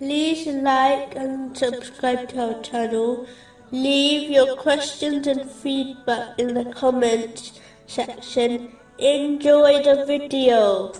[0.00, 3.26] like and subscribe to our channel.
[3.70, 8.72] Leave your questions and feedback in the comments section.
[8.98, 10.92] Enjoy the video.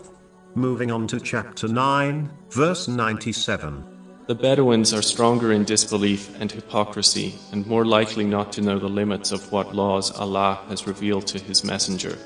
[0.55, 3.84] Moving on to chapter 9, verse 97.
[4.27, 8.88] The Bedouins are stronger in disbelief and hypocrisy and more likely not to know the
[8.88, 12.16] limits of what laws Allah has revealed to His Messenger.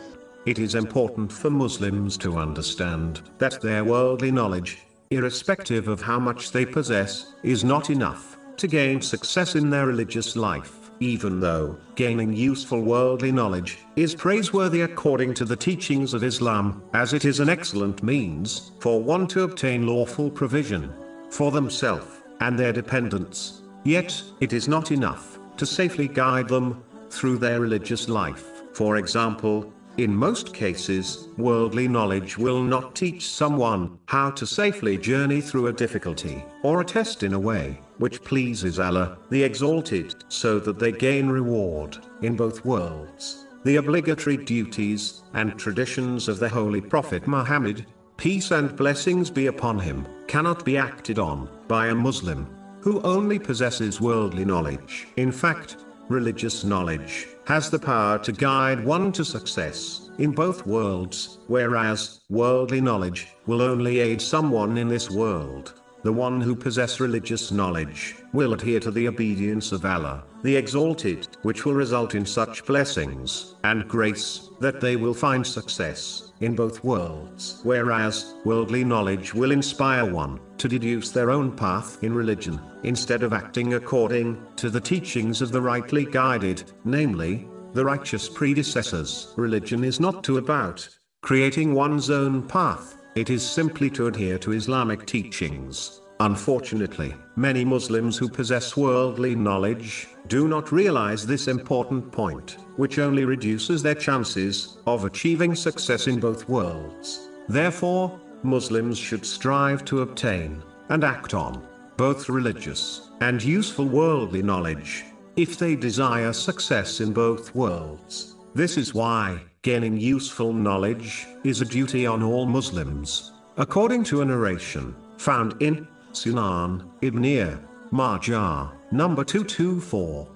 [0.46, 4.78] It is important for Muslims to understand that their worldly knowledge,
[5.10, 10.36] irrespective of how much they possess, is not enough to gain success in their religious
[10.36, 16.82] life, even though gaining useful worldly knowledge is praiseworthy according to the teachings of Islam,
[16.92, 20.92] as it is an excellent means for one to obtain lawful provision
[21.30, 23.62] for themselves and their dependents.
[23.84, 28.44] Yet, it is not enough to safely guide them through their religious life.
[28.74, 35.40] For example, in most cases, worldly knowledge will not teach someone how to safely journey
[35.40, 40.60] through a difficulty or a test in a way which pleases Allah, the Exalted, so
[40.60, 43.46] that they gain reward in both worlds.
[43.64, 47.84] The obligatory duties and traditions of the Holy Prophet Muhammad,
[48.16, 52.46] peace and blessings be upon him, cannot be acted on by a Muslim
[52.80, 55.08] who only possesses worldly knowledge.
[55.16, 55.76] In fact,
[56.08, 62.80] religious knowledge has the power to guide one to success in both worlds, whereas worldly
[62.80, 65.74] knowledge will only aid someone in this world.
[66.04, 71.28] The one who possess religious knowledge will adhere to the obedience of Allah, the Exalted,
[71.42, 76.84] which will result in such blessings and grace that they will find success in both
[76.84, 77.60] worlds.
[77.64, 83.32] Whereas worldly knowledge will inspire one to deduce their own path in religion, instead of
[83.32, 89.32] acting according to the teachings of the rightly guided, namely, the righteous predecessors.
[89.36, 90.88] Religion is not to about
[91.22, 96.02] creating one's own path it is simply to adhere to Islamic teachings.
[96.20, 103.24] Unfortunately, many Muslims who possess worldly knowledge do not realize this important point, which only
[103.24, 107.28] reduces their chances of achieving success in both worlds.
[107.48, 111.66] Therefore, Muslims should strive to obtain and act on
[111.96, 115.04] both religious and useful worldly knowledge
[115.36, 118.36] if they desire success in both worlds.
[118.54, 123.32] This is why gaining useful knowledge is a duty on all Muslims.
[123.56, 127.58] According to a narration found in Sunan Ibn
[127.90, 130.28] Majah, number 224,